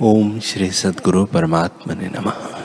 [0.00, 2.62] ओम श्री सदगुरु परमात्मा ने नमः।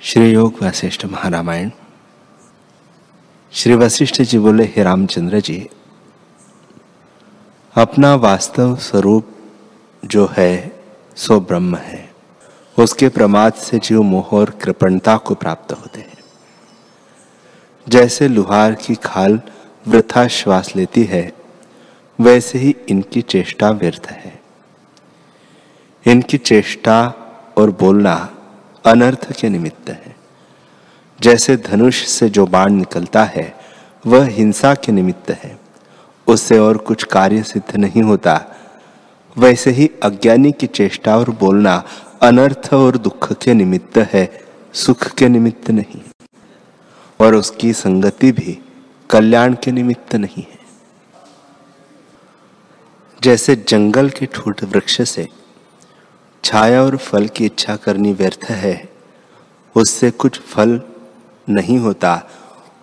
[0.00, 1.70] श्री योग वशिष्ठ महारामायण।
[3.52, 5.68] श्री वशिष्ठ जी बोले, हे रामचंद्र जी,
[7.74, 9.28] अपना वास्तव स्वरूप
[10.04, 10.84] जो है,
[11.16, 12.12] सो ब्रह्म है।
[12.78, 16.18] उसके प्रमाद से जीव मोह और कृपणता को प्राप्त होते हैं।
[17.88, 19.40] जैसे लुहार की खाल
[19.88, 21.45] वृथा श्वास लेती है
[22.20, 24.40] वैसे ही इनकी चेष्टा व्यर्थ है।
[26.06, 27.14] इनकी चेष्टा
[27.58, 28.30] और बोलना
[28.86, 30.16] अनर्थ के निमित्त है।
[31.20, 33.54] जैसे धनुष से जो बाण निकलता है,
[34.06, 35.58] वह हिंसा के निमित्त है।
[36.26, 38.44] उससे और कुछ कार्य सिद्ध नहीं होता।
[39.38, 41.84] वैसे ही अज्ञानी की चेष्टा और बोलना
[42.22, 44.40] अनर्थ और दुख के निमित्त है,
[44.72, 46.00] सुख के निमित्त नहीं।
[47.20, 48.58] और उसकी संगति भी
[49.10, 50.55] कल्याण के निमित्त नहीं है।
[53.22, 55.28] जैसे जंगल के ठूट वृक्ष से
[56.44, 58.88] छाया और फल की इच्छा करनी व्यर्थ है,
[59.76, 60.80] उससे कुछ फल
[61.48, 62.28] नहीं होता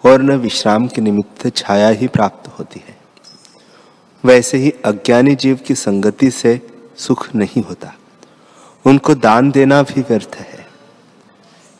[0.05, 2.97] और न विश्राम के निमित्त छाया ही प्राप्त होती है।
[4.25, 7.93] वैसे ही अज्ञानी जीव की संगति से सुख नहीं होता।
[8.85, 10.67] उनको दान देना भी व्यर्थ है।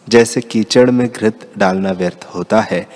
[0.10, 2.88] जैसे कीचड़ में घृत डालना व्यर्थ होता है,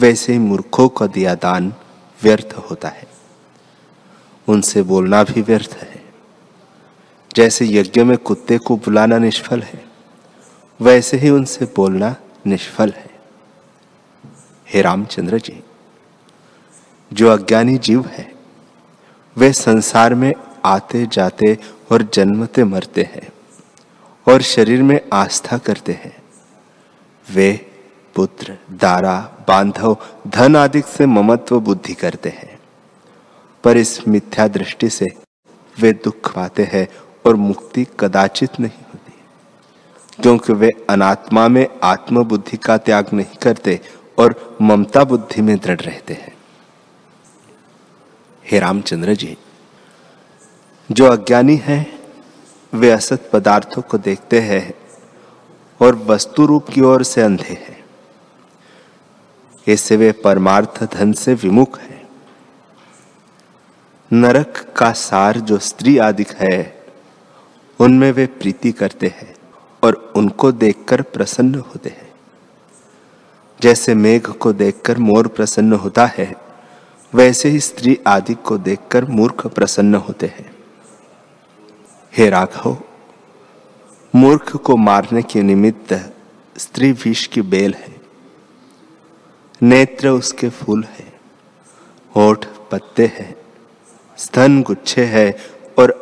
[0.00, 1.74] वैसे ही मूर्खों का दिया दान
[2.22, 3.13] व्यर्थ होता है।
[4.48, 6.04] उनसे बोलना भी व्यर्थ है।
[7.36, 9.84] जैसे यज्ञ में कुत्ते को बुलाना निष्फल है,
[10.80, 13.10] वैसे ही उनसे बोलना निष्फल है।
[14.68, 15.62] हे रामचंद्र जी,
[17.12, 18.32] जो अज्ञानी जीव है,
[19.36, 20.32] वे संसार में
[20.64, 21.58] आते जाते
[21.92, 23.32] और जन्मते मरते हैं
[24.32, 26.22] और शरीर में आस्था करते हैं।
[27.30, 27.70] वे
[28.14, 32.53] पुत्र, दारा, बांधव, धन आदि से ममत्व बुद्धि करते हैं।
[33.64, 35.06] पर इस मिथ्या दृष्टि से
[35.80, 36.88] वे दुख पाते हैं
[37.26, 39.14] और मुक्ति कदाचित नहीं होती।
[40.22, 43.80] क्योंकि वे अनात्मा में आत्म बुद्धि का त्याग नहीं करते
[44.18, 46.36] और ममता बुद्धि में दृढ़ रहते हैं।
[48.50, 49.38] हे रामचंद्र जी,
[50.92, 51.98] जो अज्ञानी है,
[52.74, 54.74] वे असत पदार्थों को देखते हैं
[55.80, 57.84] और वस्तु रूप की ओर से अंधे हैं।
[59.66, 62.03] इससे वे परमार्थ धन से विमुख है।
[64.14, 66.84] नरक का सार जो स्त्री आदि है,
[67.80, 69.34] उनमें वे प्रीति करते हैं
[69.82, 72.12] और उनको देखकर प्रसन्न होते हैं।
[73.60, 76.32] जैसे मेघ को देखकर मोर प्रसन्न होता है,
[77.12, 80.50] वैसे ही स्त्री आदि को देखकर मूर्ख प्रसन्न होते हैं।
[82.12, 82.76] हे राघव,
[84.14, 86.12] मूर्ख को मारने के निमित्त
[86.56, 87.94] स्त्री विष की बेल है,
[89.62, 91.12] नेत्र उसके फूल है
[92.14, 93.43] होठ पत्ते हैं।
[94.16, 95.36] स्तन गुच्छे है
[95.78, 95.92] और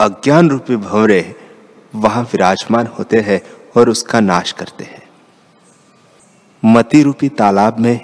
[0.00, 1.34] अज्ञान रूपी भंवरे
[1.94, 3.40] वहाँ विराजमान होते हैं
[3.76, 5.02] और उसका नाश करते हैं।
[6.64, 8.00] मति रूपी तालाब में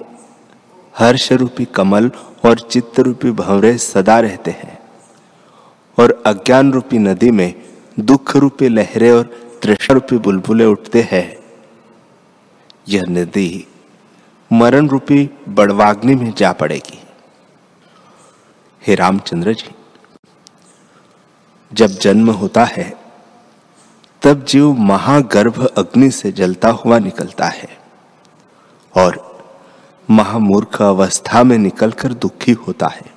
[0.98, 2.10] हर्ष रूपी कमल
[2.44, 4.78] और चित्त रूपी भंवरे सदा रहते हैं
[5.98, 7.54] और अज्ञान रूपी नदी में
[8.00, 9.22] दुख रूपी लहरें और
[9.62, 11.36] तृष्णा रूपी बुलबुले उठते हैं।
[12.88, 13.66] यह नदी
[14.52, 17.03] मरण रूपी बड़वाग्नि में जा पड़ेगी।
[18.86, 19.74] हे रामचंद्र जी,
[21.72, 22.96] जब जन्म होता है,
[24.22, 27.78] तब जीव महागर्भ अग्नि से जलता हुआ निकलता है
[28.96, 29.34] और
[30.10, 33.14] महामूर्ख अवस्था में निकलकर दुखी होता है।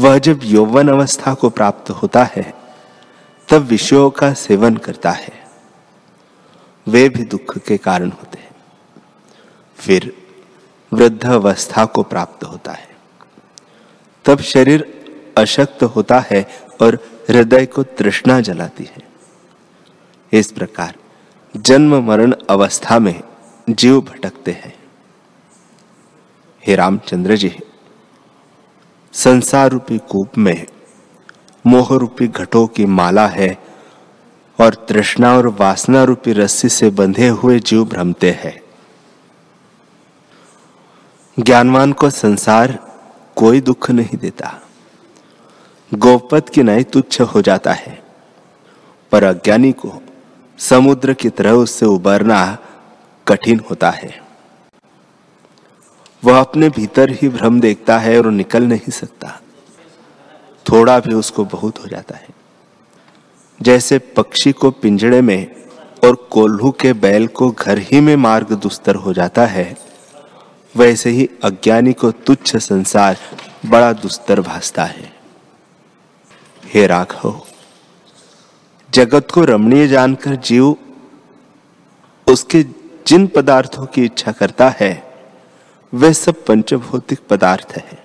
[0.00, 2.54] वह जब यौवन अवस्था को प्राप्त होता है,
[3.48, 5.44] तब विषयों का सेवन करता है।
[6.88, 8.50] वे भी दुख के कारण होते हैं।
[9.76, 10.16] फिर
[10.92, 12.89] वृद्ध अवस्था को प्राप्त होता है।
[14.30, 14.82] तब शरीर
[15.38, 16.46] अशक्त होता है
[16.82, 16.94] और
[17.28, 19.02] हृदय को तृष्णा जलाती है।
[20.32, 20.94] इस प्रकार
[21.56, 23.20] जन्म मरण अवस्था में
[23.70, 24.72] जीव भटकते हैं।
[26.66, 27.58] हे रामचंद्र जी
[29.12, 30.66] संसार रूपी कूप में
[31.66, 33.58] मोह रूपी घटों की माला है
[34.60, 38.60] और तृष्णा और वासना रूपी रस्सी से बंधे हुए जीव भ्रमते हैं।
[41.38, 42.89] ज्ञानवान को संसार
[43.40, 44.62] कोई दुख नहीं देता।
[45.94, 48.02] गोपत की नई तुच्छ हो जाता है।
[49.12, 50.02] पर अज्ञानी को
[50.58, 52.58] समुद्र की तरह उससे उबरना
[53.28, 54.22] कठिन होता है।
[56.24, 59.40] वह अपने भीतर ही भ्रम देखता है और निकल नहीं सकता।
[60.68, 62.28] थोड़ा भी उसको बहुत हो जाता है।
[63.62, 65.54] जैसे पक्षी को पिंजड़े में
[66.04, 69.89] और कोल्हू के बैल को घर ही में मार्ग दुस्तर हो जाता है
[70.76, 73.18] वैसे ही अज्ञानी को तुच्छ संसार
[73.66, 75.12] बड़ा दुस्तर भासता है।
[76.64, 77.40] हे राघव,
[78.90, 80.76] जगत को रमणीय जानकर जीव
[82.26, 82.62] उसके
[83.06, 85.14] जिन पदार्थों की इच्छा करता है,
[85.94, 88.04] वे सब पंचभौतिक पदार्थ है।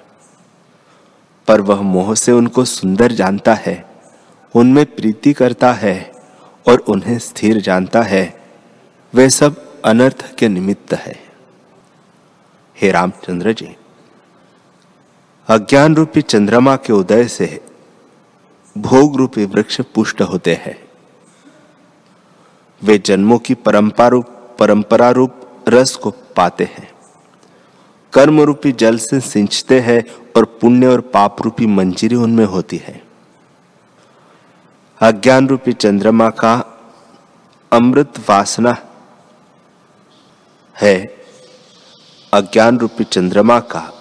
[1.48, 3.86] पर वह मोह से उनको सुंदर जानता है,
[4.56, 6.12] उनमें प्रीति करता है
[6.68, 8.44] और उन्हें स्थिर जानता है।
[9.14, 11.25] वे सब अनर्थ के निमित्त है।
[12.82, 13.76] हे रामचंद्र जी
[15.48, 17.66] अज्ञान रूपी चंद्रमा के उदय से
[18.78, 20.90] भोग रूपी वृक्ष पुष्ट होते हैं।
[22.84, 24.26] वे जन्मों की परंपरा रूप
[24.60, 26.92] परंपरा रूप रस को पाते हैं।
[28.14, 30.04] कर्म रूपी जल से सिंचते हैं
[30.38, 33.04] और पुण्य और पाप रूपी मंजिरी उनमें होती है।
[35.02, 36.80] अज्ञान रूपी चंद्रमा का
[37.72, 38.78] अमृत वासना
[40.82, 41.15] है।
[42.36, 43.92] अज्ञान रूपी चंद्रमा का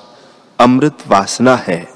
[0.61, 1.89] अमृत वासना है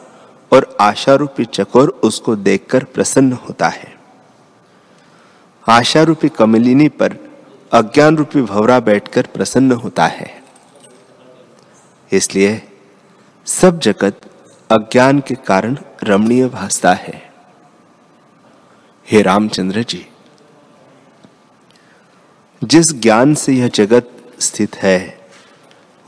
[0.52, 3.96] और आशा रूपी चकोर उसको देखकर प्रसन्न होता है।
[5.68, 7.16] आशा रूपी कमलिनी पर
[7.72, 10.42] अज्ञान रूपी भवरा बैठकर प्रसन्न होता है।
[12.12, 12.62] इसलिए
[13.46, 14.20] सब जगत
[14.70, 17.32] अज्ञान के कारण रमणीय भासता है।
[19.10, 20.06] हे रामचंद्र जी,
[22.64, 25.17] जिस ज्ञान से यह जगत स्थित है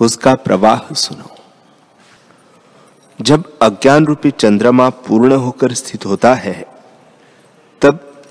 [0.00, 1.37] उसका प्रवाह सुनो।
[3.20, 6.67] जब अज्ञान रूपी चंद्रमा पूर्ण होकर स्थित होता है,
[7.82, 8.23] तब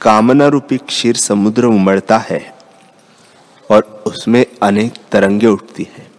[0.00, 2.54] कामना रूपी क्षीर समुद्र उमड़ता है
[3.70, 6.10] और उसमें अनेक तरंगे उठती हैं।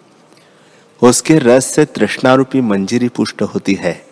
[1.02, 4.06] उसके रस से तृष्णा रूपी मंजिरी पुष्ट होती है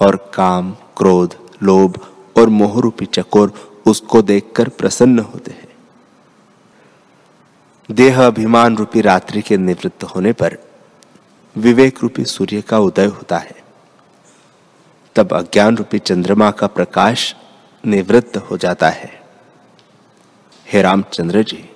[0.00, 2.06] और काम, क्रोध, लोभ
[2.38, 3.52] और मोह रूपी चकोर
[3.86, 5.67] उसको देखकर प्रसन्न होते हैं।
[7.90, 10.58] देह अभिमान रूपी रात्रि के निवृत्त होने पर
[11.56, 13.56] विवेक रूपी सूर्य का उदय होता है।
[15.16, 17.36] तब अज्ञान रूपी चंद्रमा का प्रकाश
[17.86, 19.22] निवृत्त हो जाता है।
[20.72, 21.68] हे रामचंद्र जी,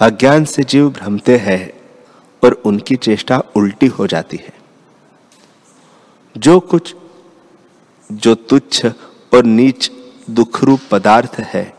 [0.00, 1.72] अज्ञान से जीव भ्रमते हैं
[2.44, 4.52] और उनकी चेष्टा उल्टी हो जाती है।
[6.36, 6.96] जो कुछ,
[8.12, 8.86] जो तुच्छ
[9.34, 9.92] और नीच
[10.30, 11.74] दुखरूप पदार्थ है,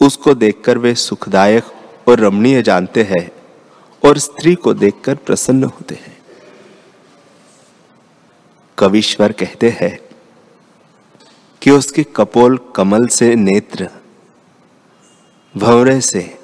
[0.00, 1.64] उसको देखकर वे सुखदायक
[2.08, 3.30] और रमणीय जानते हैं
[4.08, 6.18] और स्त्री को देखकर प्रसन्न होते हैं।
[8.78, 9.98] कविश्वर कहते हैं
[11.62, 13.90] कि उसके कपोल कमल से नेत्र,
[15.56, 16.38] भवरे से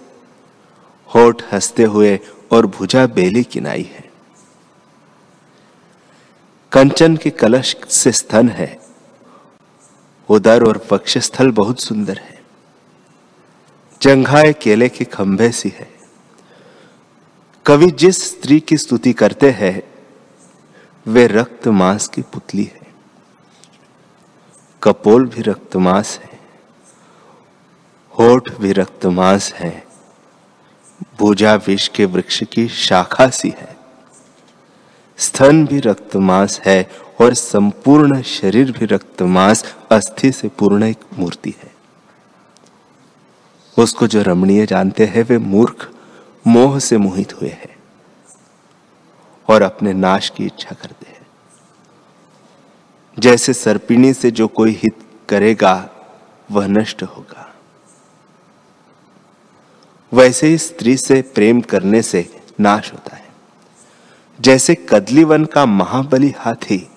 [1.15, 2.21] होठ हँसते हुए
[2.53, 4.11] और भुजा बेली किनाई है।
[6.73, 8.81] कंचन के कलश से स्तन है।
[10.29, 12.44] उदर और पक्षस्थल बहुत सुंदर है।
[14.05, 15.89] जंघाए केले के खंभे सी है।
[17.67, 19.83] कवि जिस स्त्री की स्तुति करते हैं,
[21.07, 22.87] वे रक्त मांस की पुतली है।
[24.83, 26.41] कपोल भी रक्त मांस है,
[28.13, 29.87] होठ भी रक्त मांस है
[31.19, 33.77] भूजा विष के वृक्ष की शाखा सी है।
[35.19, 36.91] स्तन भी रक्त मांस है
[37.21, 41.74] और संपूर्ण शरीर भी रक्त मांस, अस्थि से पूर्ण एक मूर्ति है।
[43.79, 45.91] उसको जो रमणीय जानते हैं, वे मूर्ख,
[46.47, 47.77] मोह से मोहित हुए हैं
[49.49, 51.27] और अपने नाश की इच्छा करते हैं।
[53.19, 54.97] जैसे सर्पिणी से जो कोई हित
[55.29, 55.91] करेगा,
[56.51, 57.55] वह नष्ट होगा।
[60.13, 63.29] वैसे ही स्त्री से प्रेम करने से नाश होता है।
[64.41, 66.91] जैसे कदली वन का महाबली हाथी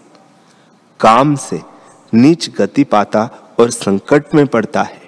[1.00, 1.62] काम से
[2.14, 5.07] नीच गति पाता और संकट में पड़ता है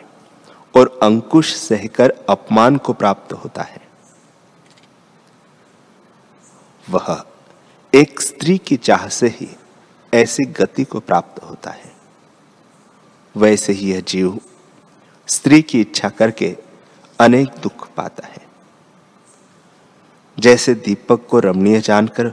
[0.75, 3.81] और अंकुश सहकर अपमान को प्राप्त होता है।
[6.89, 7.23] वह
[7.93, 9.47] एक स्त्री की चाह से ही
[10.13, 11.91] ऐसी गति को प्राप्त होता है।
[13.35, 14.39] वैसे ही यह जीव
[15.27, 16.55] स्त्री की इच्छा करके
[17.19, 18.47] अनेक दुख पाता है।
[20.39, 22.31] जैसे दीपक को रमणीय जानकर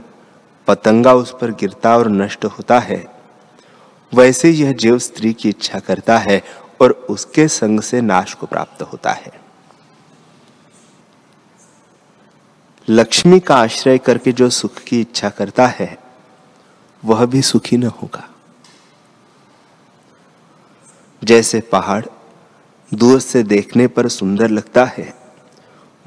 [0.67, 3.05] पतंगा उस पर गिरता और नष्ट होता है,
[4.13, 6.43] वैसे यह जीव स्त्री की इच्छा करता है
[6.81, 9.41] और उसके संग से नाश को प्राप्त होता है।
[12.89, 15.97] लक्ष्मी का आश्रय करके जो सुख की इच्छा करता है,
[17.05, 18.29] वह भी सुखी न होगा।
[21.23, 22.05] जैसे पहाड़
[22.93, 25.17] दूर से देखने पर सुंदर लगता है,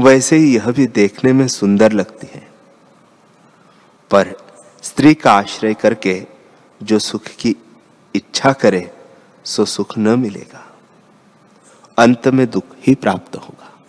[0.00, 2.50] वैसे ही यह भी देखने में सुंदर लगती है।
[4.10, 4.34] पर
[4.82, 6.26] स्त्री का आश्रय करके
[6.82, 7.56] जो सुख की
[8.14, 8.99] इच्छा करे
[9.44, 10.72] सो सुख न मिलेगा।
[11.98, 13.80] अंत में दुख ही प्राप्त होगा।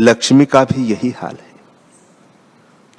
[0.00, 1.54] लक्ष्मी का भी यही हाल है।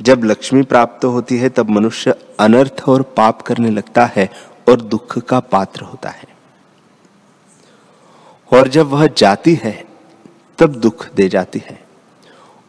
[0.02, 4.30] जब लक्ष्मी प्राप्त होती है, तब मनुष्य अनर्थ और पाप करने लगता है
[4.70, 6.28] और दुख का पात्र होता है।
[8.54, 9.86] और जब वह जाती है,
[10.58, 11.88] तब दुख दे जाती है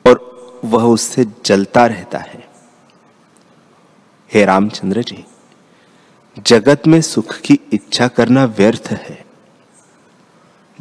[0.07, 2.49] और वह उससे जलता रहता है।
[4.35, 5.25] हे रामचंद्र जी
[6.39, 9.25] जगत में सुख की इच्छा करना व्यर्थ है।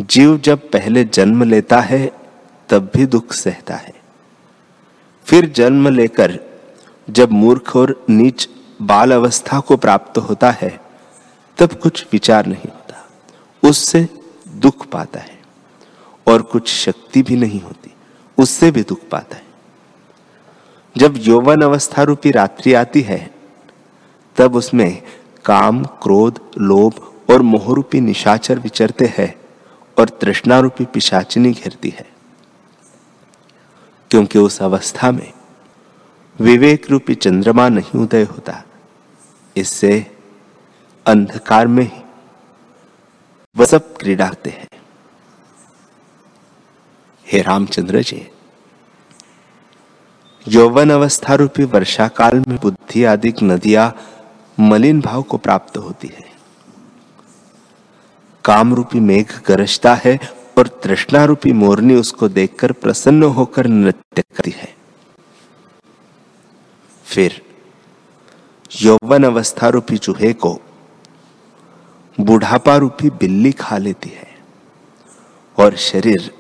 [0.02, 2.12] जीव जब पहले जन्म लेता है,
[2.70, 3.94] तब भी दुख सहता है।
[5.26, 6.40] फिर जन्म लेकर
[7.10, 8.50] जब मूर्ख और नीच
[8.82, 10.82] बाल अवस्था को प्राप्त होता है,
[11.58, 13.08] तब कुछ विचार नहीं होता।
[13.70, 14.10] उससे
[14.48, 15.40] दुख पाता है
[16.28, 17.94] और कुछ शक्ति भी नहीं होती।
[18.38, 19.46] उससे भी दुख पाता है।
[20.98, 23.36] जब यौवन अवस्था रूपी रात्रि आती है,
[24.36, 25.02] तब उसमें
[25.46, 26.94] काम, क्रोध, लोभ
[27.30, 29.34] और मोहरूपी निशाचर विचरते हैं
[29.98, 32.06] और तृष्णारूपी पिशाचिनी घेरती है।
[34.12, 35.32] क्योंकि उस अवस्था में
[36.40, 38.64] विवेक रूपी चंद्रमा नहीं उदय होता,
[39.56, 40.00] इससे
[41.06, 44.68] अंधकार में ही सब क्रीडाते हैं।
[47.26, 48.26] हे रामचंद्र जी,
[50.46, 53.90] यौवन अवस्था रूपी वर्षा काल में बुद्धि आदि नदियाँ
[54.60, 56.32] मलिन भाव को प्राप्त होती है।
[58.46, 60.20] काम रूपी मेघ गरजता है
[60.58, 64.76] और तृष्णा रूपी मोरनी उसको देखकर प्रसन्न होकर नृत्य करती है।
[67.06, 67.42] फिर,
[68.82, 70.60] यौवन अवस्था रूपी चूहे को
[72.20, 74.38] बुढ़ापा रूपी बिल्ली खा लेती है
[75.58, 76.32] और शरीर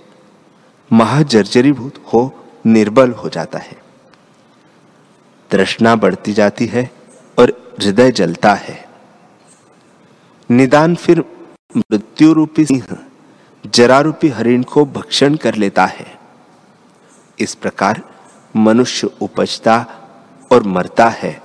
[0.94, 3.78] महाजर्जरीभूत हो निर्बल हो जाता है।
[5.52, 6.92] तृष्णा बढ़ती जाती है
[7.40, 8.84] और हृदय जलता है।
[10.50, 11.24] निदान फिर
[11.78, 12.98] मृत्यु रूपी सिंह
[13.66, 16.06] जरा रूपी हरिण को भक्षण कर लेता है।
[17.40, 18.02] इस प्रकार
[18.56, 19.78] मनुष्य उपजता
[20.52, 21.42] और मरता है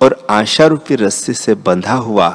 [0.00, 2.28] और आशा रूपी रस्सी से बंधा हुआ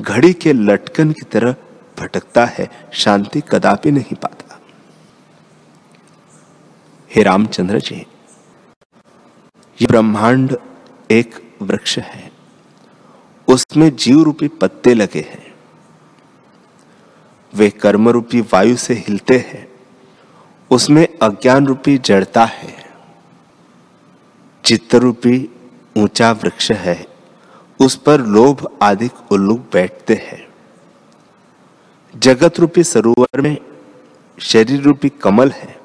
[0.00, 1.54] घड़ी के लटकन की तरह
[1.98, 4.58] भटकता है, शांति कदापि नहीं पाता।
[7.10, 8.06] हे रामचंद्र जी,
[9.78, 10.56] ये ब्रह्मांड
[11.10, 12.25] एक वृक्ष है।
[13.48, 15.54] उसमें जीव रूपी पत्ते लगे हैं।
[17.54, 19.68] वे कर्म रूपी वायु से हिलते हैं।
[20.70, 22.86] उसमें अज्ञान रूपी जड़ता है।
[24.64, 25.50] चित्त रूपी
[25.96, 27.06] ऊँचा वृक्ष है।
[27.80, 30.48] उस पर लोभ आदि उल्लुक बैठते हैं।
[32.16, 33.56] जगत रूपी सरोवर में
[34.38, 35.76] शरीर रूपी कमल है।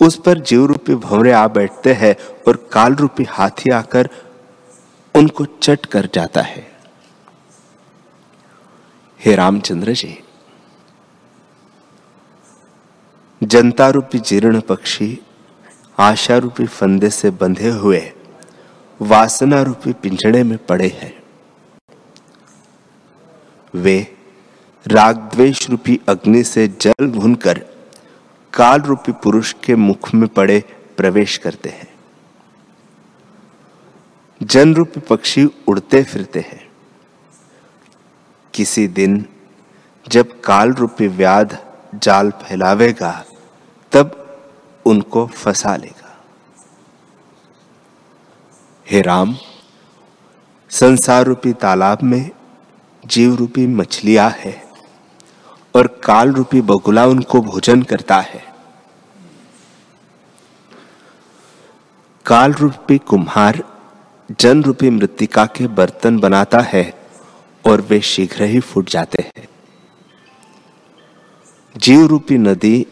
[0.00, 2.16] उस पर जीव रूपी भंवरे आ बैठते हैं
[2.48, 4.08] और काल रूपी हाथी आकर
[5.14, 6.66] उनको चट कर जाता है।
[9.20, 10.18] हे रामचंद्र जी
[13.42, 15.18] जनता रूपी जीर्ण पक्षी
[15.98, 18.00] आशा रूपी फंदे से बंधे हुए
[19.00, 21.12] वासना रूपी पिंजड़े में पड़े हैं।
[23.74, 24.16] वे
[24.86, 27.58] राग द्वेष रूपी अग्नि से जल भूनकर
[28.52, 30.62] काल रूपी पुरुष के मुख में पड़े
[30.96, 31.89] प्रवेश करते हैं।
[34.42, 36.70] जन रूपी पक्षी उड़ते फिरते हैं।
[38.54, 39.24] किसी दिन,
[40.08, 41.58] जब काल रूपी व्याध
[41.94, 43.24] जाल फैलावेगा,
[43.92, 44.38] तब
[44.86, 46.18] उनको फंसा लेगा।
[48.90, 49.36] हे राम
[50.70, 52.30] संसार रूपी तालाब में
[53.06, 54.64] जीव रूपी मछलियाँ है
[55.76, 58.44] और काल रूपी बगुला उनको भोजन करता है।
[62.26, 63.62] काल रूपी कुम्हार
[64.30, 66.94] जन रूपी मृतिका के बर्तन बनाता है
[67.66, 69.48] और वे शीघ्र ही फूट जाते हैं।
[71.76, 72.86] जीव रूपी नदी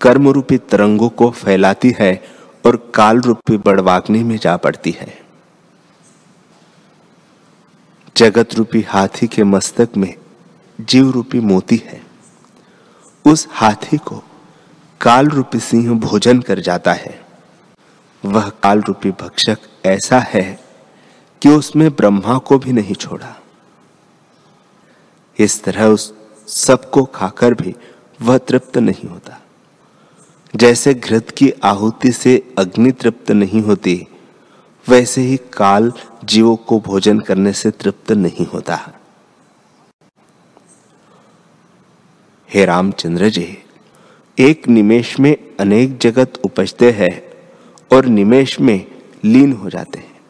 [0.00, 2.24] कर्म रूपी तरंगों को फैलाती है
[2.66, 5.18] और काल रूपी बड़वाग्नि में जा पड़ती है।
[8.16, 10.14] जगत रूपी हाथी के मस्तक में
[10.80, 12.02] जीव रूपी मोती है।
[13.26, 14.22] उस हाथी को
[15.00, 17.26] काल रूपी सिंह भोजन कर जाता है।
[18.24, 20.60] वह काल रूपी भक्षक ऐसा है
[21.42, 23.42] कि उसमें ब्रह्मा को भी नहीं छोड़ा।
[25.38, 26.14] इस तरह उस
[26.46, 27.74] सबको खाकर भी
[28.22, 29.40] वह तृप्त नहीं होता।
[30.56, 34.06] जैसे घृत की आहुति से अग्नि तृप्त नहीं होती,
[34.88, 35.92] वैसे ही काल
[36.24, 38.78] जीवों को भोजन करने से तृप्त नहीं होता।
[42.54, 43.58] हे रामचंद्र जी,
[44.38, 47.22] एक निमेश में अनेक जगत उपजते हैं
[47.92, 50.20] और निमेश में लीन हो जाते हैं।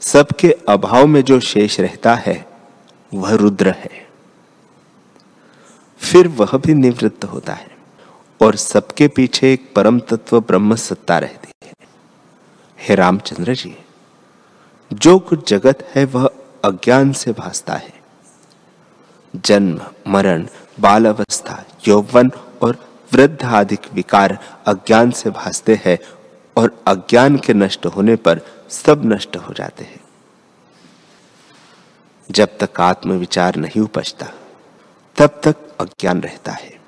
[0.00, 2.46] सबके अभाव में जो शेष रहता है,
[3.14, 4.06] वह रुद्र है।
[5.98, 7.76] फिर वह भी निवृत्त होता है
[8.42, 11.72] और सबके पीछे एक परम तत्व ब्रह्म सत्ता रहती है।
[12.80, 13.76] हे रामचंद्र जी,
[14.92, 16.30] जो कुछ जगत है, वह
[16.64, 17.94] अज्ञान से भासता है।
[19.36, 20.46] जन्म, मरण
[20.80, 22.30] बाल अवस्था यौवन
[22.62, 25.98] और वृद्ध आदि विकार अज्ञान से भासते हैं
[26.56, 30.00] और अज्ञान के नष्ट होने पर सब नष्ट हो जाते हैं।
[32.30, 34.26] जब तक आत्म विचार नहीं उपजता,
[35.16, 36.80] तब तक अज्ञान रहता है।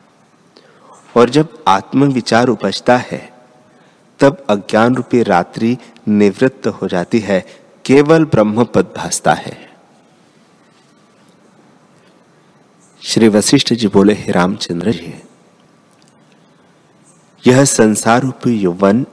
[1.17, 3.33] और जब आत्म विचार उपजता है,
[4.21, 7.47] तब अज्ञान रूपी रात्रि निवृत्त हो जाती है,
[7.85, 9.73] केवल ब्रह्म पद भासता है।
[13.03, 15.23] श्री वशिष्ठ जी बोले, हे रामचंद्र जी,
[17.47, 19.07] यह संसार रूपी यौवन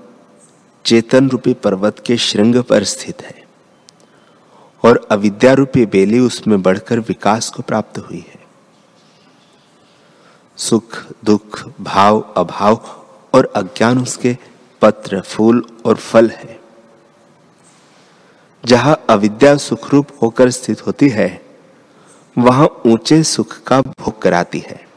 [0.85, 3.43] चेतन रूपी पर्वत के श्रृंग पर स्थित है
[4.83, 8.43] और अविद्या रूपी बेली उसमें बढ़कर विकास को प्राप्त हुई है।
[10.57, 12.75] सुख, दुख, भाव, अभाव
[13.33, 14.37] और अज्ञान उसके
[14.81, 16.59] पत्र, फूल और फल है।
[18.65, 21.41] जहाँ अविद्या सुखरूप होकर स्थित होती है,
[22.37, 24.87] वहाँ ऊँचे सुख का भोग कराती है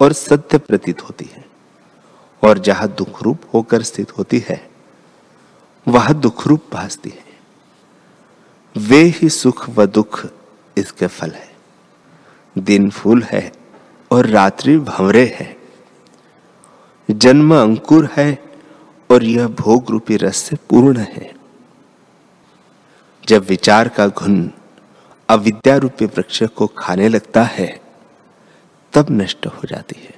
[0.00, 1.44] और सत्य प्रतीत होती है
[2.42, 4.67] और जहाँ दुख रूप होकर स्थित होती है
[5.88, 7.26] वह दुखरूप भासती है।
[8.76, 10.26] वे ही सुख व दुख
[10.76, 11.48] इसके फल है।
[12.58, 13.52] दिन फूल है
[14.10, 15.56] और रात्रि भंवरे है।
[17.10, 18.44] जन्म अंकुर है
[19.10, 21.34] और यह भोग रूपी रस से पूर्ण है।
[23.28, 24.50] जब विचार का घुन
[25.28, 27.80] अविद्या रूपी वृक्ष को खाने लगता है,
[28.92, 30.14] तब नष्ट हो जाती है।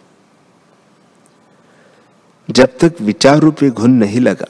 [2.50, 4.46] जब तक विचार रूपी घुन नहीं लगा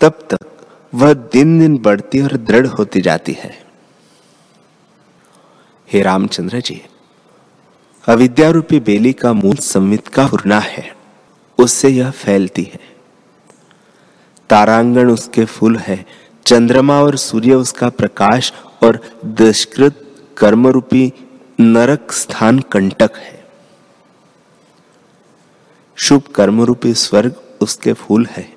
[0.00, 3.50] तब तक वह दिन दिन बढ़ती और दृढ़ होती जाती है।
[5.88, 6.80] हे रामचंद्र जी
[8.04, 10.94] अविद्या रूपी बेली का मूल संवित का हुरना है,
[11.58, 12.80] उससे यह फैलती है।
[14.50, 16.04] तारांगण उसके फूल है,
[16.46, 20.02] चंद्रमा और सूर्य उसका प्रकाश और दुष्कृत
[20.38, 21.12] कर्म रूपी
[21.60, 23.44] नरक स्थान कंटक है।
[25.96, 28.55] शुभ कर्म रूपी स्वर्ग उसके फूल है।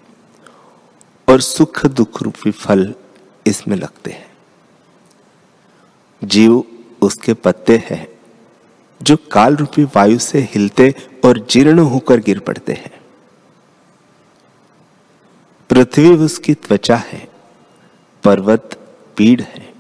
[1.30, 2.94] और सुख दुख रूपी फल
[3.48, 4.28] इसमें लगते हैं।
[6.24, 6.64] जीव
[7.02, 8.08] उसके पत्ते हैं,
[9.02, 12.92] जो काल रूपी वायु से हिलते और जीर्ण होकर गिर पड़ते हैं।
[15.70, 17.28] पृथ्वी उसकी त्वचा है,
[18.24, 18.80] पर्वत
[19.18, 19.74] पीड़ है।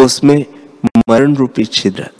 [0.00, 0.44] उसमें
[1.10, 2.10] मरण रूपी छिद्र,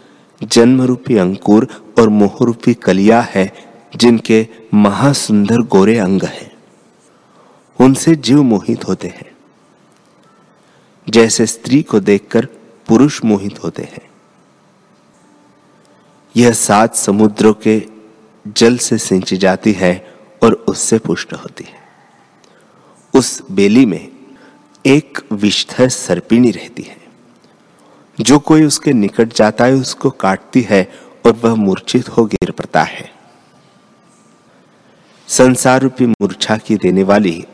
[0.43, 1.67] जन्म रूपी अंकुर
[1.99, 3.53] और मोह रूपी कलिया है,
[3.97, 6.48] जिनके महासुंदर गोरे अंग हैं।
[7.81, 9.37] उनसे जीव मोहित होते हैं।
[11.09, 12.45] जैसे स्त्री को देखकर
[12.87, 14.11] पुरुष मोहित होते हैं।
[16.37, 17.87] यह सात समुद्रों के
[18.49, 21.81] जल से सिंची जाती है और उससे पुष्ट होती है।
[23.15, 24.09] उस बेली में
[24.87, 26.97] एक विषधर सर्पिणी रहती है।
[28.21, 30.93] जो कोई उसके निकट जाता है, उसको काटती है
[31.27, 33.13] और वह मूर्छित हो गिर पड़ता है।
[35.29, 37.47] संसार रूपी मूर्छा की देने वाली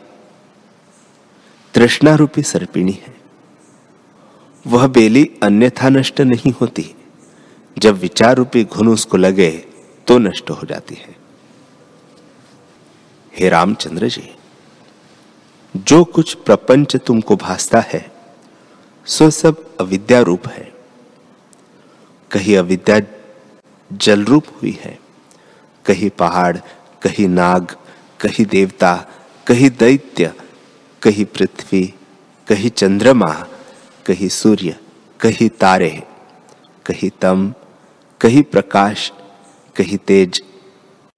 [1.75, 3.13] तृष्णा रूपी सर्पिणी है।
[4.65, 6.95] वह बेली अन्यथा नष्ट नहीं होती।
[7.77, 9.49] जब विचार रूपी घुन उसको लगे
[10.07, 11.15] तो नष्ट हो जाती है।
[13.33, 14.29] हे रामचंद्र जी,
[15.73, 18.11] जो कुछ प्रपंच तुमको भासता है,
[19.05, 20.71] सो सब अविद्या रूप है।
[22.31, 22.99] कहीं अविद्या
[23.91, 24.97] जल रूप हुई है,
[25.85, 26.57] कहीं पहाड़,
[27.01, 27.75] कहीं नाग,
[28.19, 28.95] कहीं देवता,
[29.47, 30.33] कहीं दैत्य
[31.05, 31.93] कहीं पृथ्वी,
[32.47, 33.47] कहीं चंद्रमा,
[34.05, 34.79] कहीं सूर्य,
[35.19, 36.03] कहीं तारे,
[36.85, 37.53] कहीं तम,
[38.21, 39.11] कहीं प्रकाश,
[39.75, 40.43] कहीं तेज,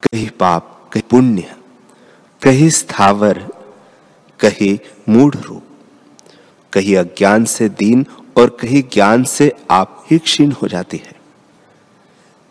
[0.03, 1.55] कहीं पाप, कहीं पुण्य,
[2.43, 3.49] कहीं स्थावर,
[4.39, 5.63] कहीं मूढ़ रूप,
[6.73, 8.05] कहीं अज्ञान से दीन
[8.37, 11.15] और कहीं ज्ञान से आप ही क्षीण हो जाती है।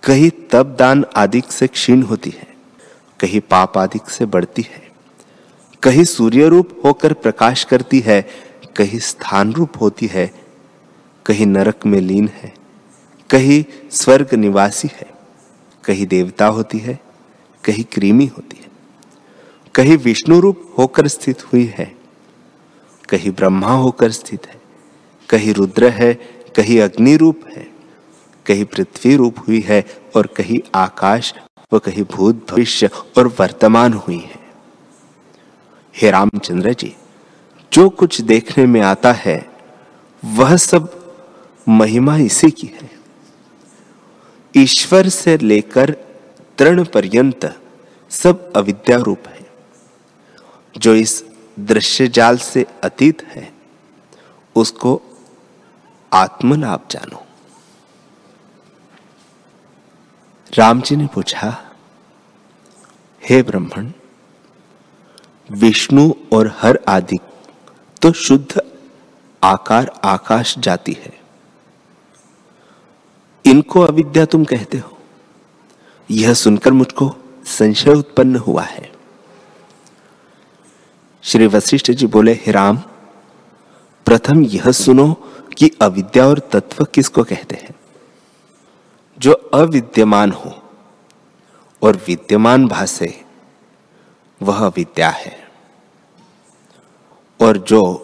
[0.03, 2.57] कहीं तप दान आदि से क्षीण होती है,
[3.21, 4.86] कहीं पाप आदि से बढ़ती है।
[5.83, 8.21] कहीं सूर्य रूप होकर प्रकाश करती है
[8.77, 10.31] कहीं स्थान रूप होती है
[11.27, 12.53] कहीं नरक में लीन है
[13.31, 13.63] कहीं
[13.93, 15.07] स्वर्ग निवासी है
[15.85, 16.99] कहीं देवता होती है
[17.65, 18.71] कहीं कृमि होती है
[19.75, 21.91] कहीं विष्णु रूप होकर स्थित हुई है
[23.09, 24.61] कहीं ब्रह्मा होकर स्थित है
[25.29, 26.13] कहीं रुद्र है
[26.57, 27.67] कहीं अग्नि रूप है
[28.47, 29.85] कहीं पृथ्वी रूप हुई है
[30.17, 31.33] और कहीं आकाश
[31.73, 34.36] व कहीं भूत भविष्य और वर्तमान हुई है
[35.97, 36.97] हे रामचंद्र जी,
[37.73, 39.51] जो कुछ देखने में आता है,
[40.25, 41.15] वह सब
[41.69, 42.91] महिमा इसी की है।
[44.57, 45.91] ईश्वर से लेकर
[46.59, 47.61] तृण पर्यंत
[48.11, 49.47] सब अविद्या रूप है।
[50.79, 51.25] जो इस
[51.61, 53.53] दृश्य जाल से अतीत है,
[54.57, 55.03] उसको
[56.13, 57.27] आत्मलाभ जानो।
[60.55, 61.71] राम जी ने पूछा,
[63.29, 63.91] हे ब्राह्मण
[65.51, 67.19] विष्णु और हर आदि
[68.03, 68.63] तो शुद्ध
[69.45, 71.21] आकार आकाश जाती है।
[73.47, 74.99] इनको अविद्या तुम कहते हो।
[76.11, 78.93] यह सुनकर मुझको संशय उत्पन्न हुआ है।
[81.23, 82.77] श्री वशिष्ठ जी बोले, हे राम,
[84.07, 85.15] प्रथम यह सुनो
[85.59, 87.75] कि अविद्या और तत्व किसको कहते हैं।
[89.19, 90.63] जो अविद्यमान हो
[91.83, 93.26] और विद्यमान भाषे
[94.43, 95.49] वह विद्या है।
[97.41, 98.03] और जो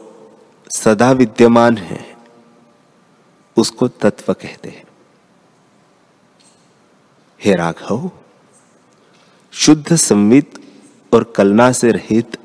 [0.77, 2.17] सदा विद्यमान है,
[3.57, 4.85] उसको तत्व कहते हैं।
[7.45, 8.11] हे राघव,
[9.53, 10.55] शुद्ध संवित
[11.15, 12.39] और कलना से रहित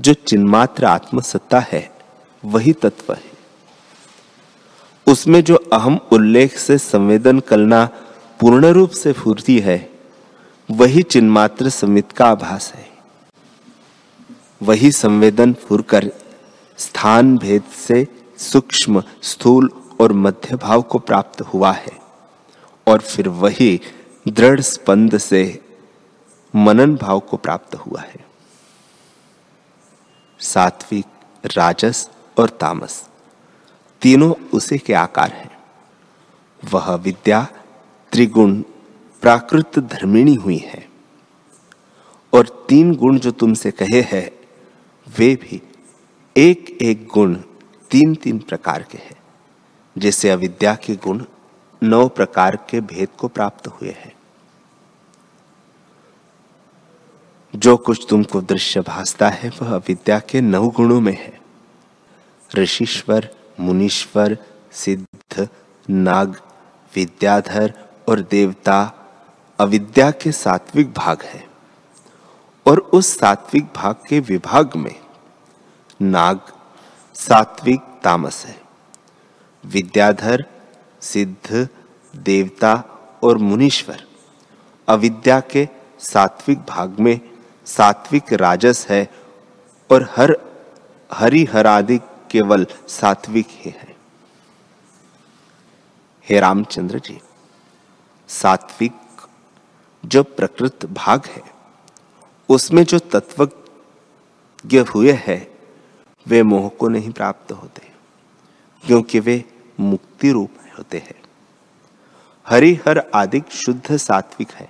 [0.00, 1.96] जो चिन्मात्र आत्मसत्ता है,
[2.44, 3.32] वही तत्व है।
[5.08, 7.86] उसमें जो अहम उल्लेख से संवेदन कलना
[8.40, 9.90] पूर्ण रूप से फूर्ती है,
[10.70, 12.91] वही चिन्मात्र संवित का आभास है।
[14.62, 16.12] वही संवेदन फुरकर
[16.78, 18.06] स्थान भेद से
[18.38, 19.70] सूक्ष्म, स्थूल
[20.00, 21.98] और मध्य भाव को प्राप्त हुआ है।
[22.86, 23.80] और फिर वही
[24.28, 25.60] दृढ़ स्पंद से
[26.56, 28.24] मनन भाव को प्राप्त हुआ है।
[30.40, 31.06] सात्विक,
[31.56, 33.08] राजस और तामस,
[34.02, 35.58] तीनों उसी के आकार हैं।
[36.64, 37.48] वह विद्या,
[38.12, 38.62] त्रिगुण,
[39.20, 40.88] प्राकृत धर्मिणी हुई है।
[42.32, 44.41] और तीन गुण जो तुमसे कहे हैं
[45.08, 45.62] वे भी
[46.36, 47.34] एक एक गुण
[47.90, 49.16] तीन तीन प्रकार के हैं,
[49.98, 51.24] जैसे अविद्या के गुण
[51.82, 54.12] नौ प्रकार के भेद को प्राप्त हुए हैं।
[57.56, 61.40] जो कुछ तुमको दृश्य भासता है, वह अविद्या के नौ गुणों में है।
[62.54, 63.28] ऋषिश्वर,
[63.60, 64.38] मुनीश्वर,
[64.72, 65.48] सिद्ध,
[65.90, 66.40] नाग,
[66.94, 67.74] विद्याधर
[68.08, 68.92] और देवता
[69.58, 71.51] अविद्या के सात्विक भाग है।
[72.66, 74.94] और उस सात्विक भाग के विभाग में
[76.02, 76.40] नाग,
[77.14, 78.60] सात्विक तामस है।
[79.64, 80.44] विद्याधर,
[81.00, 81.68] सिद्ध,
[82.16, 82.74] देवता
[83.22, 84.04] और मुनीश्वर
[84.88, 87.20] अविद्या के सात्विक भाग में
[87.66, 89.10] सात्विक राजस है
[89.90, 90.36] और हर
[91.12, 91.98] हरि हरादि
[92.30, 93.96] केवल सात्विक ही है।
[96.28, 97.20] हे रामचंद्र जी,
[98.28, 99.26] सात्विक
[100.04, 101.42] जो प्रकृत भाग है
[102.52, 103.44] उसमें जो तत्व
[104.94, 105.46] हुए हैं,
[106.26, 107.88] वे मोह को नहीं प्राप्त होते,
[108.84, 109.44] क्योंकि वे
[109.80, 111.20] मुक्ति रूप होते हैं।
[112.46, 114.68] हरिहर आदि शुद्ध सात्विक है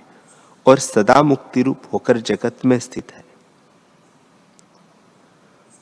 [0.65, 3.23] और सदा मुक्ति रूप होकर जगत में स्थित है।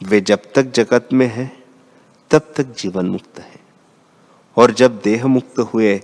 [0.02, 1.52] वे जब तक जगत में है,
[2.32, 3.60] तब तक जीवन मुक्त है
[4.58, 5.98] और जब देह मुक्त हुए,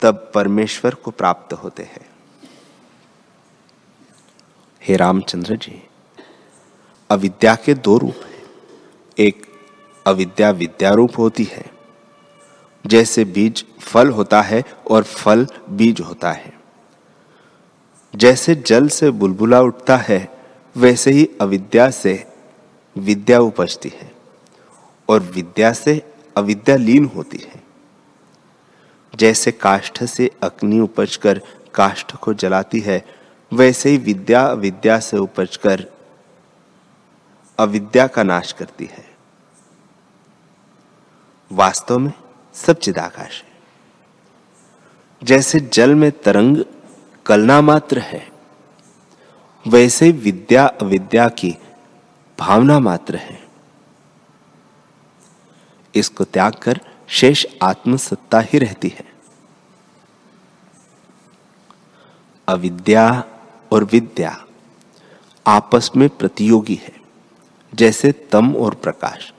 [0.00, 2.07] तब परमेश्वर को प्राप्त होते हैं।
[4.88, 5.82] हे रामचंद्र जी,
[7.10, 8.42] अविद्या के दो रूप हैं।
[9.18, 9.46] एक
[10.06, 11.64] अविद्या विद्या रूप होती है,
[12.86, 16.52] जैसे बीज फल होता है और फल बीज होता है।
[18.14, 20.28] जैसे जल से बुलबुला उठता है,
[20.76, 22.24] वैसे ही अविद्या से
[22.96, 24.10] विद्या उपजती है
[25.08, 26.02] और विद्या से
[26.36, 27.62] अविद्या लीन होती है।
[29.14, 31.42] जैसे काष्ठ से अग्नि उपजकर
[31.74, 33.17] काष्ठ को जलाती है
[33.52, 35.86] वैसे ही विद्या विद्या से उपजकर
[37.58, 39.16] अविद्या का नाश करती है।
[41.52, 42.12] वास्तव में
[42.54, 43.50] सब चिदाकाश है।
[45.22, 46.64] जैसे जल में तरंग
[47.26, 48.30] कलना मात्र है,
[49.68, 51.58] वैसे विद्या अविद्या की
[52.38, 53.48] भावना मात्र है।
[55.94, 59.12] इसको त्याग कर शेष आत्मसत्ता ही रहती है।
[62.48, 63.24] अविद्या
[63.72, 64.44] और विद्या
[65.46, 66.94] आपस में प्रतियोगी है,
[67.74, 69.32] जैसे तम और प्रकाश।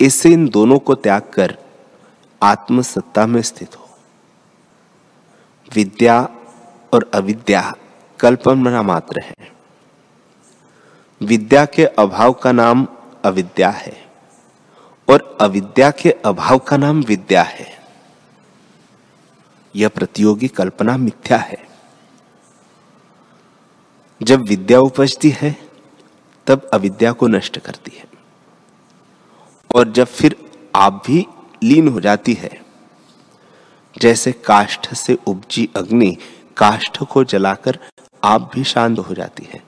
[0.00, 1.58] इससे इन दोनों को त्याग कर
[2.42, 3.88] आत्मसत्ता में स्थित हो।
[5.74, 6.28] विद्या
[6.92, 7.74] और अविद्या
[8.20, 9.52] कल्पना मात्र है।
[11.22, 12.86] विद्या के अभाव का नाम
[13.24, 14.10] अविद्या है
[15.10, 17.78] और अविद्या के अभाव का नाम विद्या है।
[19.76, 21.67] यह प्रतियोगी कल्पना मिथ्या है।
[24.22, 25.56] जब विद्या उपजती है,
[26.46, 28.04] तब अविद्या को नष्ट करती है।
[29.74, 30.36] और जब फिर
[30.76, 31.26] आप भी
[31.62, 32.64] लीन हो जाती है,
[33.98, 36.16] जैसे काष्ठ से उपजी अग्नि,
[36.56, 37.78] काष्ठ को जलाकर
[38.24, 39.62] आप भी शांत हो जाती है।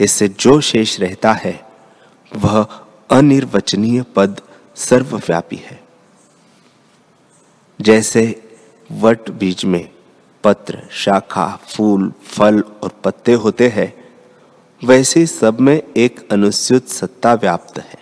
[0.00, 1.66] इससे जो शेष रहता है,
[2.36, 2.62] वह
[3.10, 4.40] अनिर्वचनीय पद
[4.76, 5.84] सर्वव्यापी है।
[7.80, 8.42] जैसे
[8.92, 9.95] वट बीज में
[10.46, 14.14] पत्र, शाखा, फूल, फल और पत्ते होते हैं।
[14.84, 17.98] वैसे सब में एक अनुस्यूत सत्ता व्याप्त है।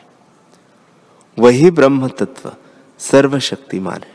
[1.38, 2.52] वही ब्रह्म तत्व
[2.98, 4.14] सर्वशक्तिमान है।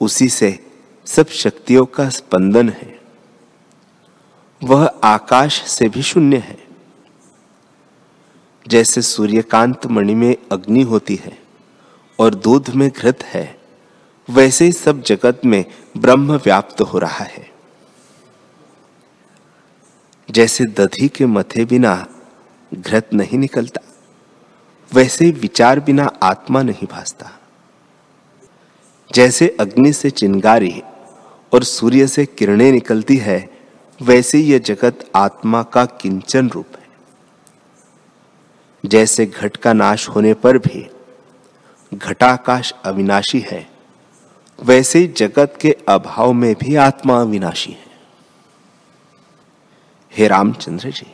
[0.00, 0.66] उसी से
[1.06, 3.00] सब शक्तियों का स्पंदन है।
[4.64, 6.64] वह आकाश से भी शून्य है।
[8.68, 11.38] जैसे सूर्यकांत मणि में अग्नि होती है
[12.18, 13.60] और दूध में घृत है,
[14.30, 15.64] वैसे ही सब जगत में
[15.98, 17.50] ब्रह्म व्याप्त हो रहा है।
[20.30, 22.06] जैसे दधी के मथे बिना
[22.74, 23.80] घृत नहीं निकलता,
[24.94, 27.40] वैसे विचार बिना आत्मा नहीं भासता।
[29.14, 30.82] जैसे अग्नि से चिंगारी
[31.54, 33.50] और सूर्य से किरणें निकलती है,
[34.02, 36.88] वैसे यह जगत आत्मा का किंचन रूप है।
[38.86, 40.90] जैसे घट का नाश होने पर भी
[41.94, 43.69] घटाकाश अविनाशी है
[44.60, 47.88] वैसे जगत के अभाव में भी आत्मा विनाशी है।
[50.12, 51.06] हे रामचंद्र जी,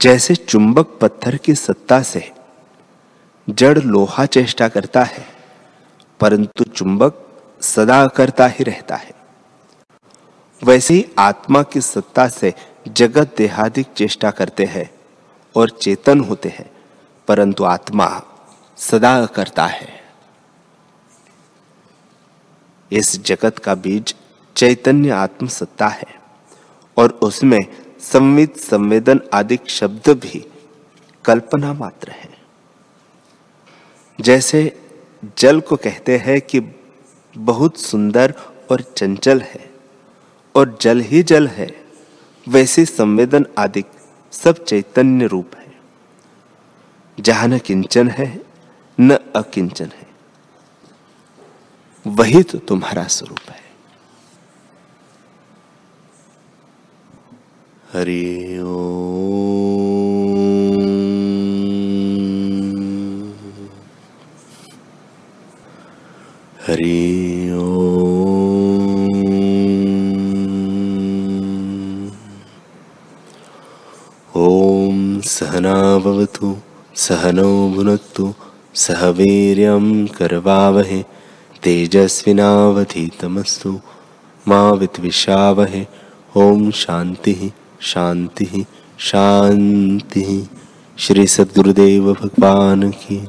[0.00, 2.30] जैसे चुंबक पत्थर की सत्ता से
[3.48, 5.24] जड़ लोहा चेष्टा करता है,
[6.20, 7.26] परंतु चुंबक
[7.60, 9.14] सदा करता ही रहता है।
[10.62, 12.52] वैसे ही आत्मा की सत्ता से
[12.88, 14.90] जगत देहादिक चेष्टा करते हैं
[15.54, 16.70] और चेतन होते हैं,
[17.28, 18.10] परंतु आत्मा
[18.78, 19.99] सदा करता है।
[22.92, 24.14] इस जगत का बीज
[24.56, 26.20] चैतन्य आत्म सत्ता है।
[26.96, 27.60] और उसमें
[28.00, 30.46] संवित संवेदन आदि शब्द भी
[31.24, 32.30] कल्पना मात्र है।
[34.20, 34.80] जैसे
[35.38, 36.60] जल को कहते हैं कि
[37.38, 38.34] बहुत सुंदर
[38.70, 39.70] और चंचल है,
[40.54, 41.84] और जल ही जल है,
[42.48, 43.84] वैसे संवेदन आदि
[44.32, 45.72] सब चैतन्य रूप है।
[47.20, 48.42] जहाँ न किंचन है,
[49.00, 49.99] न अकिंचन है।
[52.10, 53.58] वही तो तुम्हारा स्वरूप है।
[57.92, 58.24] हरि
[66.66, 66.98] हरि
[74.36, 76.56] ओम सहनावतु
[76.96, 78.34] सहनौ भुनक्तु
[78.74, 81.02] सह वीर्यं करवावहे।
[81.62, 83.80] तेजस्विनावधीतमस्तु।
[84.48, 85.86] मा विद्विषावहे
[86.36, 88.66] ओम शांति शांति
[88.98, 90.48] शांति
[90.98, 93.28] श्री सद्गुरुदेव भगवान की